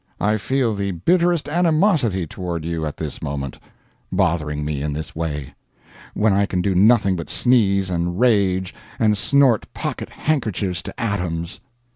[0.19, 3.59] I feel the bitterest animosity toward you at this moment
[4.11, 5.53] bothering me in this way,
[6.15, 11.59] when I can do nothing but sneeze and rage and snort pocket handkerchiefs to atoms.